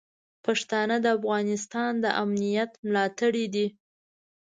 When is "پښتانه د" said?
0.45-1.05